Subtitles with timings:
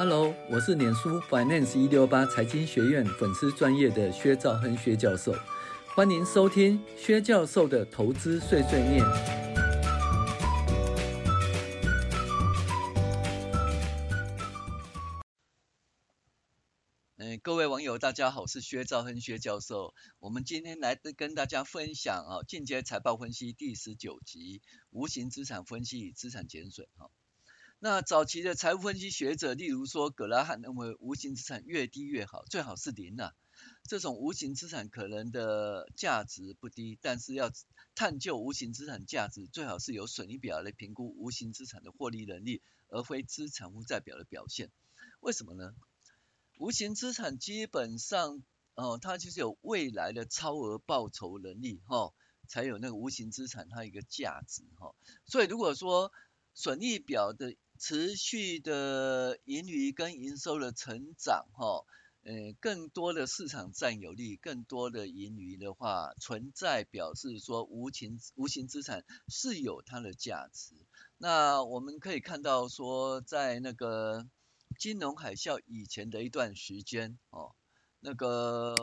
[0.00, 5.34] Hello，我是脸书 Finance 一六八财经学院粉丝专业的薛兆亨薛教授，
[5.88, 9.04] 欢迎收听薛教授的投资碎碎念。
[17.16, 19.92] 嗯，各位网友，大家好，我是薛兆亨薛教授。
[20.20, 27.10] 我们今天来跟大家分享啊，进阶财报分析第十九集，无形资产分析与资产减损哈。
[27.80, 33.32] 那早期的财务分析学者，例如说葛拉汉认为无形资产越低越好，最好是零呐、啊。
[33.84, 37.52] 这种无形资产可能的价值不低，但是要
[37.94, 44.72] 探究无形资产价值，最好是由损益表来评估无形资产的获利能力，而非资产负债表的表现。
[45.20, 45.72] 为什么呢？
[46.58, 48.42] 无形资产基本上
[48.74, 52.12] 哦，它就是有未来的超额报酬能力哈、
[52.48, 56.10] 才有那个无形资产它一个价值哈、所以如果说
[56.54, 61.84] 损益表的持续的盈余跟营收的成长，哈，
[62.24, 70.74] 呃，更多的市场占有率，更多的盈余的话，存在表示说无形无形资产是有它的价值。
[71.16, 74.26] 那我们可以看到说，在那个
[74.78, 77.54] 金融海啸以前的一段时间，哦，
[78.00, 78.74] 那个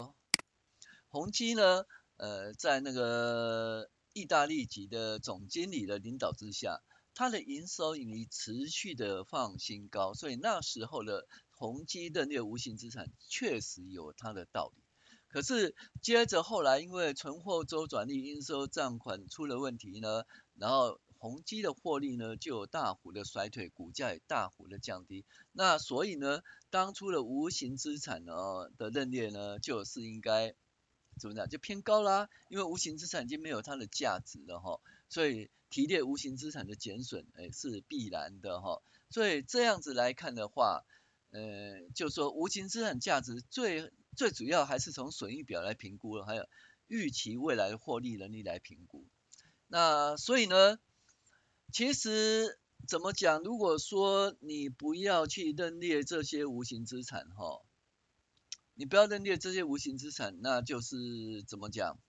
[1.09, 1.83] 宏基呢，
[2.15, 6.81] 呃，在那个意大利籍的总经理的领导之下。
[7.15, 14.83] 它的营收盈利持续的放新高，所以那时候的宏碁认列无形资产确实有它的道理。
[15.29, 20.25] 可是接着后来因为存货周转率、应收账款出了问题呢，
[20.57, 25.23] 然后宏基的获利呢就大幅的衰退，股价也大幅的降低。
[25.53, 28.33] 那所以呢，当初的无形资产呢
[28.77, 30.53] 的认列呢就是应该
[31.17, 35.49] 怎么讲就偏高啦，因为无形资产已经没有它的价值了哈，所以。
[35.75, 38.81] 提列无形资产的减损，哎，是必然的哈。
[39.09, 40.85] 所以这样子来看的话，
[41.31, 46.47] 呃，就说无形资产价值最最主要还是从损益表来评估了，还有
[46.87, 49.05] 预期未来的获利能力来评估。
[49.67, 50.79] 那所以呢，
[51.73, 52.57] 其实
[52.87, 53.43] 怎么讲？
[53.43, 57.63] 如果说你不要去认列这些无形资产哈，
[58.75, 61.99] 你不要认列这些无形资产，那就是怎么讲？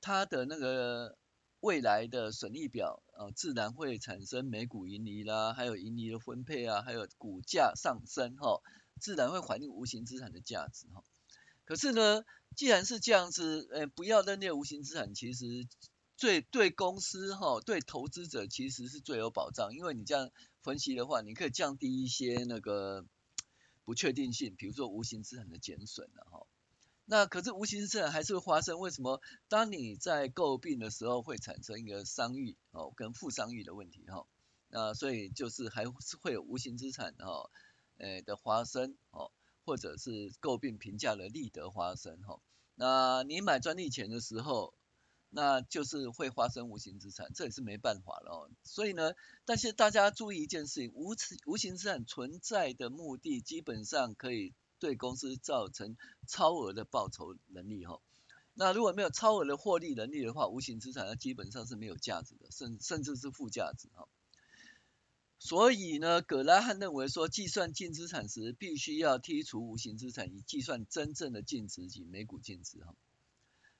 [0.00, 1.18] 它的那个。
[1.62, 8.60] 未来的损益表，呃，自然会产生每股盈利啦，还有盈利的分配啊，还有股价上升，哈，
[9.00, 11.04] 自然会反映无形资产的价值，哈。
[11.64, 12.24] 可是呢，
[12.56, 15.68] 既然是这样子，呃，不要认列无形资产，其实
[16.16, 20.32] 最对公司，哈，对投资者其实是最有保障，因为你这样
[20.64, 23.06] 分析的话，你可以降低一些那个
[23.84, 26.44] 不确定性，比如说无形资产的减损了，哈。
[27.04, 29.20] 那可是无形资产还是会发生，为什么？
[29.48, 34.24] 当你在购并的时候会产生一个商誉哦跟负商誉的问题哈，
[34.68, 37.50] 那所以就是还是会有无形资产哈，
[37.98, 39.32] 诶的发生哦，
[39.64, 42.40] 或者是购并评价的利得发生哈。
[42.76, 44.72] 那你买专利权的时候，
[45.28, 48.50] 那就是会发生无形资产，这也是没办法了哦。
[48.62, 49.12] 所以呢，
[49.44, 54.54] 但是大家注意一件事情，无无形资产存在的目的基本上可以。
[54.82, 58.00] 对公司造成超额的报酬能力哈，
[58.52, 64.08] 那如果没有超额的获利能力的话，无形资产它基本上是没有价值的，甚甚至是负价值哈。
[65.38, 72.96] 所以呢，葛拉汉认为说，计算净资产时必须要剔除无形资产，以计算真正的净值及每股净值哈。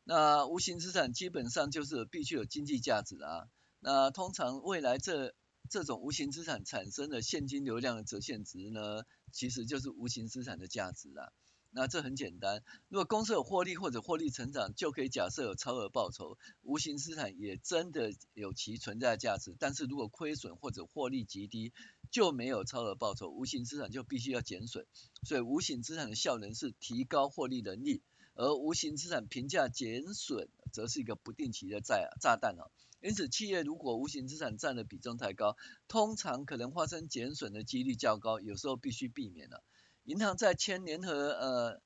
[0.04, 3.48] 那无形资产基本上就是必须有经济价值啊。
[3.80, 5.34] 那通常未来这
[5.72, 11.32] 这种无形资产产生的现金流量的折现值呢，其实就是无形资产的价值啦。
[11.70, 19.56] 那这很简单，如果公司有获利或者获利成长，就可以假设有超额报酬，无形资产也真的有其存在价值。
[19.58, 21.72] 但是如果亏损或者获利极低，
[22.10, 24.84] 就没有超额报酬，无形资产就必须要减损。
[25.22, 28.02] 所以无形资产的效能是提高获利能力，
[28.34, 32.66] 而无形资产评价减损则是一个不定期的炸炸弹啊。
[33.00, 35.56] 因此，企业如果无形资产占的比重太高，
[35.88, 39.64] 通常可能发生减损的几率较高，有时候必须避免了。
[40.04, 41.82] 银行在签年合呃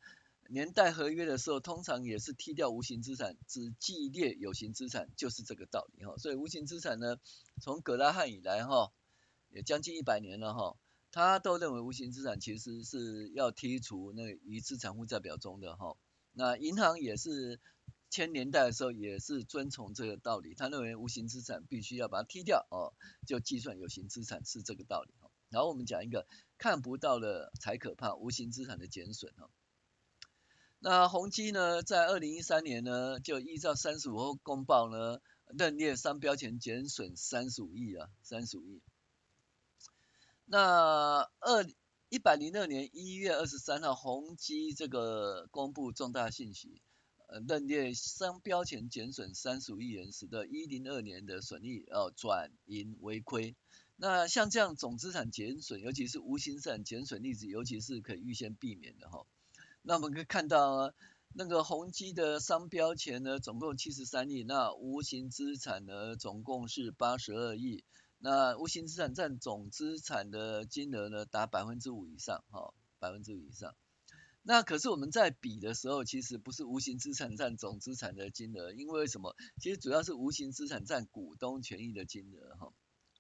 [0.51, 6.19] 年代合约的时候，通常也是剔掉无形资产，只计列有形资产，就是这个道理哈。
[6.19, 7.17] 所以无形资产呢，
[7.63, 8.93] 从葛拉汉以来哈，
[9.49, 10.77] 也将近一百年了哈，
[11.13, 15.97] 他都认为无形资产其实是要剔除那于资产负债表中的哈。
[16.33, 17.59] 那银行也是。
[18.17, 22.95] 千年代的时候也是遵从这个道理，他认为无形资产必须要把它剔掉哦，
[23.27, 25.13] 就计算有形资产是这个道理。
[25.51, 26.27] 然后我们讲一个
[26.57, 29.35] 看不到的才可怕，无形资产的减损。
[30.79, 38.81] 那宏基呢，在二零一三年呢，就依照三十五号公报呢，认列商标权减损三十五亿啊，三十五亿。
[40.47, 41.67] 那二
[42.09, 46.81] 一百零二年一月二十三号，宏基这个公布重大信息，
[47.27, 53.57] 呃认列商标权减损三十五亿元，使得一零二年的损益呃转盈为亏。
[53.97, 59.27] 那像这样总资产减损，尤其是无形资产减损例子，尤其是可以预先避免的哈。
[59.81, 60.93] 那我们可以看到，
[61.33, 67.85] 那个宏基的商标权呢，总共七十三亿，那无形资产呢，总共是八十二亿。
[68.19, 73.75] 那无形资产占总资产的金额呢，达百分之五以上，哈，百分之五以上。
[74.49, 79.35] 那可是我们在比的时候，其实不是无形资产占总资产的金额，因为什么？
[79.61, 82.73] 其实主要是无形资产占股东权益的金额，哈。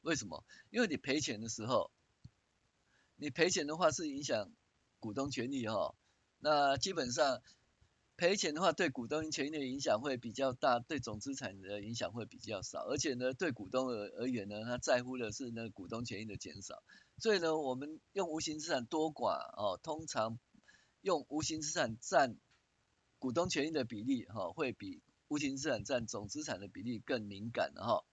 [0.02, 0.44] 为什么？
[0.70, 1.90] 因为你赔钱的时候，
[3.17, 4.52] 你赔钱的话是影响
[5.00, 5.96] 股东权益哈。
[6.38, 7.43] 那基本上
[8.17, 12.84] 赔钱的话，对股东权益的影响会比较大，对总资产的影响会比较少。
[12.84, 16.84] 而且呢，对股东而而言呢，他在乎的是那股东权益的减少。
[17.19, 20.38] 所以呢，我们用无形资产多寡哦，通常
[21.06, 22.37] 用无形资产占
[23.20, 28.05] 股东权益的比例哈，会比无形资产占总资产的比例更敏感的哈。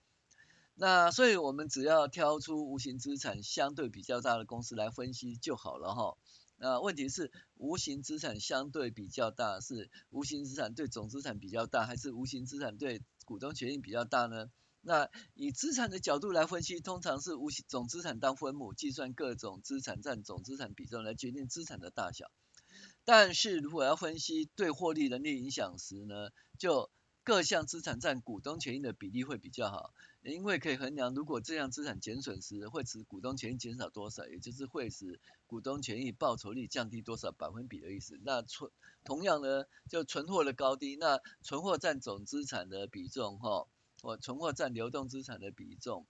[0.76, 6.18] 那所以我们只要挑出无形资产相对比较大的公司来分析就好了哈。
[6.58, 14.52] 那问题是无形资产相对比较大，是无形资产对总资产比较大，还是无形资产对股东权益比较大呢？
[14.82, 22.30] 那以资产的角度来分析，通常是无形总资产当分母，计算各种资产占总资产比重来决定资产的大小。
[23.06, 26.90] 但是如果要分析对获利能力影响时呢，就
[27.24, 38.20] 各项资产占股东权益的比例会比较好，因为可以衡量如果这项资产减损时，会使股东权益减少多少，也就是会使股东权益报酬率降低多少百分比的意思。
[38.24, 38.72] 那存
[39.04, 43.68] 同样呢，就存货的高低，那存货占总资产的比重，哈，
[44.02, 46.06] 或存货占流动资产的比重，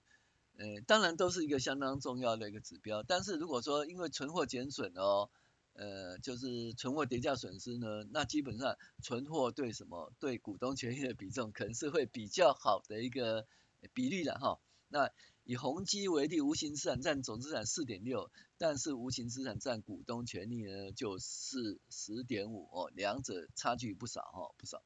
[0.57, 3.01] 呃，当然都是一个相当重要的一个指标。
[3.03, 5.31] 但是如果说因为存货减损哦。
[5.73, 13.47] 呃，就是存货跌价损失呢，那基本上存货对什么对股东权益的比重，可能是会比较好的一个
[13.93, 14.59] 比例了哈。
[14.87, 15.09] 那
[15.45, 24.83] 以宏基为例，无形资产占总资产四点六，但是无形资产占股东权益呢就是十点五哦，两者差距不少哈，不少。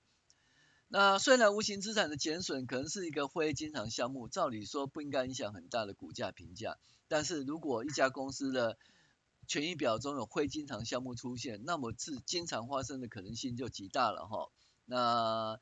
[0.88, 6.78] 那虽然无形资产的减损可能是一个非经常项目，照理说不应该影响很大的股价评价，
[7.10, 8.78] 但是如果一家公司的
[9.48, 14.52] 权益表中有非经常项目出现，那么是经常发生的可能性就极大了哈。
[14.84, 15.58] 那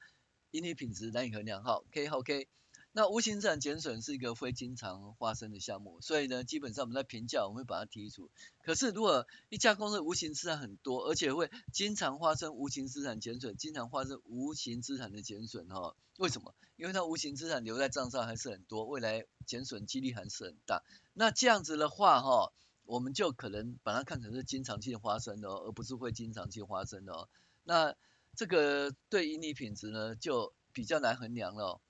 [0.49, 1.83] 盈利品质难以衡量哈。
[1.85, 2.47] OK OK，
[2.93, 8.31] 那无形资产减损是一个非经常发生的项目，所以呢，基本上我们在评价我们会把它剔除。
[8.63, 15.95] 可是如果一家公司无形资产很多，而且会经常发生无形资产减损，经常发生无形资产的减损哈。
[16.17, 16.55] 为什么？
[16.75, 20.83] 因为它无形资产留在账上还是很多，未来减损几率还是很大。
[21.13, 22.51] 那这样子的话哈。
[22.85, 27.27] 我们就可能把它看成是经常性发生的，而不是会经常性发生的。
[27.63, 27.95] 那
[28.35, 31.81] 这个对盈利品质呢，就比较难衡量了。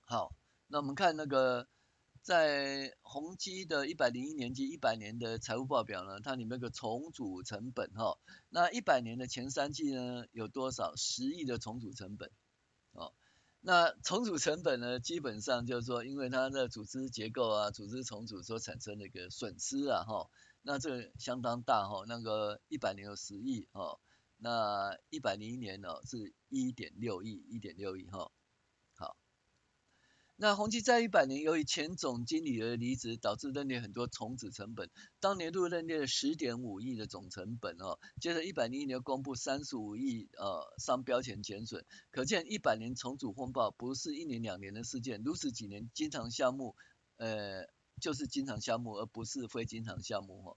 [0.00, 0.34] 好，
[0.68, 1.68] 那我们看那个
[2.22, 8.18] 在宏基的一百零一年及一百年的财务报表呢，它里面有个重组成本哈。
[8.48, 10.96] 那一百年的前三季呢，有多少？
[10.96, 12.30] 十亿的重组成本。
[12.92, 13.12] 哦。
[13.68, 20.30] 那重组成本呢，基本上就是说，因为它的组织结构啊，组织重组所产生的一个损失啊，哈，
[20.62, 23.98] 那这个相当大哈，那个一百零十亿哈，
[24.36, 28.30] 那一百零一年呢是一点六亿，一点六亿哈。
[30.38, 34.90] 那宏基在一百年，由于前总经理的离职，导致认列很多重组成本。
[35.18, 46.76] 当年度认列了十点五亿的总成本哦，接着一百零一年公布三十五亿呃商标权减损，可见一百年重组风暴不是一年两年的事件，如此几年经常项目
[47.16, 47.64] 呃
[47.98, 50.56] 就是经常项目，而不是非经常项目哦。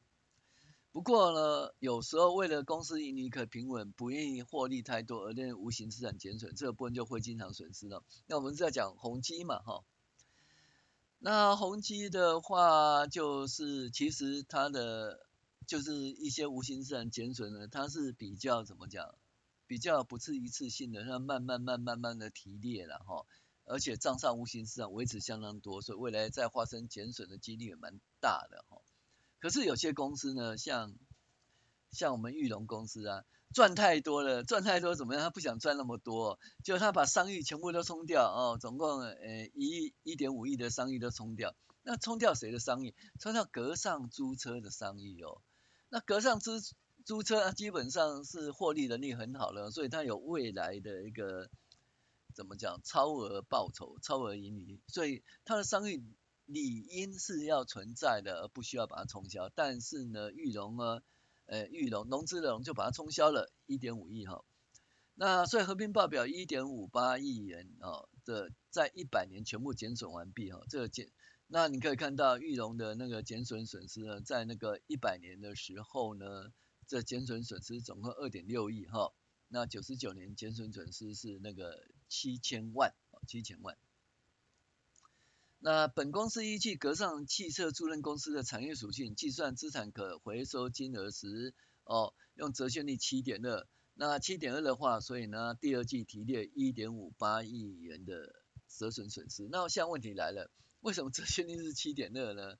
[0.91, 8.03] 不过呢，有时候为了公司盈利可平稳，不愿意获利太多而令无形资产减损，这个部分就会经常损失了。
[8.25, 9.84] 那我们是在讲宏基嘛，哈。
[11.19, 15.27] 那宏基的话，就是其实它的
[15.67, 19.13] 就是一些无形资产减损呢，它是比较怎么讲，
[19.67, 23.25] 比较不是一次性的，它慢慢慢慢慢的提列了哈。
[23.65, 28.81] 而且账上无形资产维持相当多，所以未来再发生减损的几率也蛮大的哈。
[29.39, 30.93] 可是有些公司呢，像
[31.91, 35.24] 像我们玉龙公司啊，赚太多了，赚太多怎么样？
[35.24, 41.55] 他不想赚那么多，就他把商誉全部都冲掉哦，总共呃一亿一点五亿的商誉都冲掉。
[41.84, 42.93] 那冲掉谁的商誉？
[43.19, 45.41] 冲掉格上租车的商誉哦。
[45.89, 46.60] 那格上租
[47.05, 51.50] 租车基本上是获利能力很好了，所以它有未来的一个
[52.36, 56.03] 怎么讲超额报酬、超额盈利，所以它的商誉。
[56.51, 59.50] 理应是要存在的，而不需要把它冲销。
[59.50, 61.03] 但是呢，裕隆呢，
[61.46, 64.44] 呃，裕隆融资的融就把它冲销了一点五亿哈。
[65.13, 70.63] 那所以合并报表一点五八亿元哦的，在一百年全部减损完毕哈。
[70.70, 71.12] 这个减，
[71.46, 76.51] 那你可以看到裕隆的那个减损损失呢，在那个一百年的时候呢，
[76.88, 79.13] 这减损损失总共二点六亿哈。
[79.50, 82.94] 那九十九年减损损失是那个七千万，
[83.27, 83.77] 七千万。
[85.62, 93.68] 那本公司依据格上汽车租赁公司的产业属性计算资产可回收金额时，哦，用折现率七点二。
[93.94, 98.34] 那七点二的话，所以呢，第二季提列一点五八亿元的
[98.70, 99.50] 折损损失。
[99.51, 100.50] 那现在问题来了，
[100.80, 102.56] 为什么折现率是七点二呢？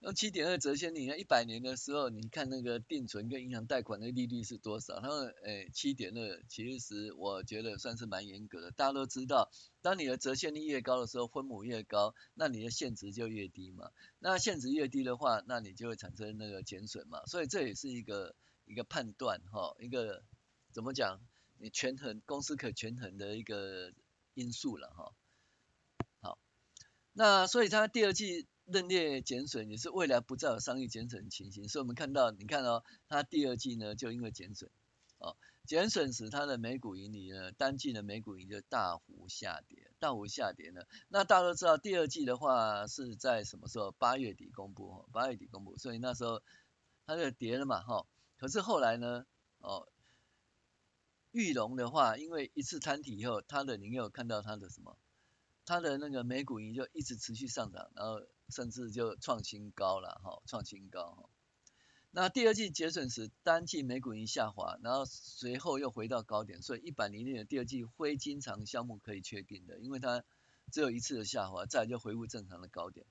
[0.00, 4.98] 用七点二折现率，一百年的时候，你看那个定存跟银行贷款的利率是多少？
[4.98, 8.70] 他们诶，七点二，其实我觉得算是蛮严格的。
[8.70, 9.50] 大家都知道，
[9.82, 13.90] 当你的折现率越高的时候，分母越高，那你的现值就越低嘛。
[14.18, 17.26] 那现值越低的话，那你就会产生那个减损嘛。
[17.26, 20.24] 所以这也是一个一个判断哈，一个
[20.72, 21.20] 怎么讲？
[21.58, 23.92] 你权衡公司可权衡的一个
[24.32, 25.12] 因素了哈。
[26.22, 26.38] 好，
[27.12, 28.46] 那所以它第二季。
[28.72, 34.70] 认列减损也是未来不再有商业减损的情形，所以我们看到，你看哦，它第二季呢就因为减损，
[35.18, 35.36] 哦，
[35.66, 43.90] 减损使它的每股盈利呢，单季的每股盈利就大幅下跌，大幅下跌呢，那大家都知道第二季的话是在什么时候？
[43.92, 46.40] 八月底公布，八月底公布，所以那时候
[47.06, 48.06] 它就跌了嘛，哈，
[48.38, 49.26] 可是后来呢，
[49.58, 49.88] 哦，
[51.32, 54.96] 裕隆的话，因为一次摊提以后，它的你有看到它的什么？
[55.66, 58.20] 它的那个每股盈就一直持续上涨，然后。
[58.50, 61.30] 甚至就创新高了哈，创新高哈。
[62.12, 70.24] 那第二季结损时，单季每股盈下滑，然后随后又回到高点，所以一百零六年第二季非经常项目可以确定的，因为它
[70.72, 73.06] 只有一次的下滑，再就回复正常的高点。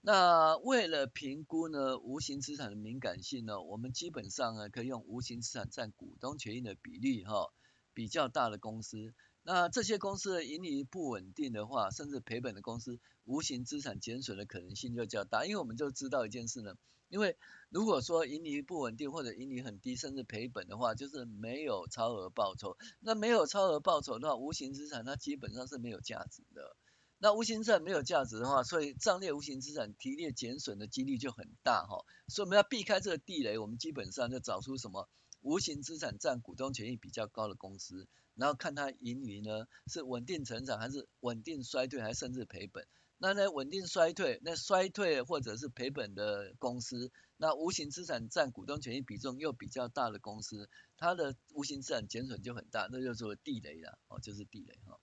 [0.00, 7.52] 那为了评估呢无形资产的敏感性呢，我们基本上呢可以用无形资产占股东权益的比例哈，
[7.94, 9.12] 比较大的公司。
[9.42, 15.44] 那这些公司的盈利不稳定的话，甚至赔本的公司，无形资产减损的可能性就较大。
[15.44, 16.74] 因为我们就知道一件事呢，
[17.08, 17.36] 因为
[17.70, 22.76] 如果说盈利不稳定或者盈利很低，甚至赔本的话，就是没有超额报酬。
[23.00, 26.76] 那没有超额报酬的话，无形资产它基本上是没有价值的。
[27.22, 32.04] 那无形资产没有价值的话，所以账列无形资产提列减损的几率就很大哈。
[32.28, 35.08] 所以我们要避开这个地雷，我们基本上就找出什么
[35.40, 38.08] 无形资产占股东权益比较高的公司。
[38.34, 42.86] 然后看它盈余呢是稳定成长还是稳定衰退还是甚至赔本？
[43.18, 54.98] 那那稳定衰退，那衰退或者是赔本的公司，那无形资产占股东权益比重又比较大的公司，它的无形资产减损就很大，那就是地雷了哦，就是地雷哈。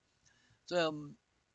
[0.66, 0.84] 所以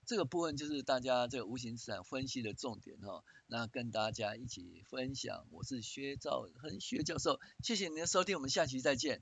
[0.06, 3.24] 这个部分就是大家这个无形资产分析的重点哈。
[3.48, 9.22] 那跟大家一起分享，我是薛兆恒薛教授，谢谢您的收听，我们下期再见。